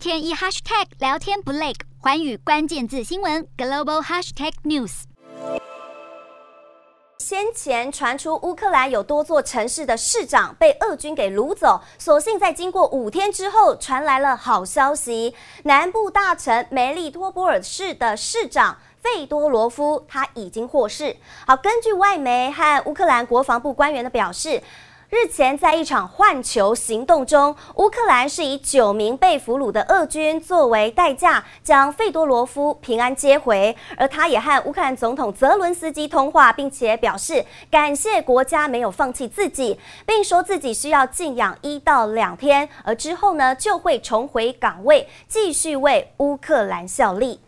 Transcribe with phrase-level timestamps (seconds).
[0.00, 5.02] 天一 hashtag 聊天不累，寰宇关键字新闻 global hashtag news。
[7.18, 15.34] 先前传出乌克兰有多座城市的市长被俄军给掳走，所幸在经过五天之后，传来了好消息。
[15.64, 21.14] 南部大城梅利托波尔市的市长费多罗夫他已经获释。
[21.46, 24.62] 好，根据外媒和乌克兰国防部官员的表示。
[25.10, 33.76] 日前，在一场换球行动中，乌克兰是以九名被俘虏的俄军作为代价，将费多罗夫平安接回。
[33.96, 47.40] 而他也和乌克兰总统泽伦斯基通话，并且表示感谢国家没有放弃自己，并说自己需要静养一到两天，而之后呢，就会重回岗位，继续为乌克兰效力。